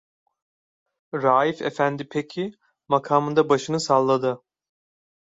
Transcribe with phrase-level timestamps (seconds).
[1.13, 2.53] "Raif efendi peki"
[2.87, 4.41] makamında başını salladı.